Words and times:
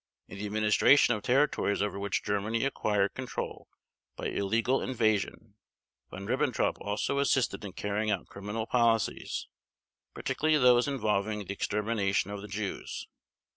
In 0.27 0.39
the 0.39 0.47
administration 0.47 1.13
of 1.13 1.21
territories 1.21 1.79
over 1.83 1.99
which 1.99 2.23
Germany 2.23 2.65
acquired 2.65 3.13
control 3.13 3.67
by 4.15 4.29
illegal 4.29 4.81
invasion 4.81 5.53
Von 6.09 6.25
Ribbentrop 6.25 6.77
also 6.81 7.19
assisted 7.19 7.63
in 7.63 7.73
carrying 7.73 8.09
out 8.09 8.25
criminal 8.25 8.65
policies, 8.65 9.47
particularly 10.15 10.57
those 10.57 10.87
involving 10.87 11.45
the 11.45 11.53
extermination 11.53 12.31
of 12.31 12.41
the 12.41 12.47
Jews. 12.47 13.07